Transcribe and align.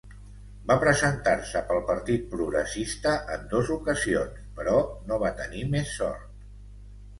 Va 0.69 0.77
presentar-se 0.83 1.61
pel 1.67 1.81
partit 1.89 2.25
progressista 2.31 3.13
en 3.37 3.45
dos 3.53 3.71
ocasions, 3.77 4.43
però 4.59 4.77
no 5.13 5.23
va 5.27 5.35
tenir 5.45 5.65
més 5.77 5.97
sort. 6.03 6.45